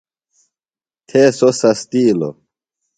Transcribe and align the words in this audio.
تھے 1.07 1.21
سوۡ 1.37 1.53
سستِیلوۡ۔ 1.61 2.35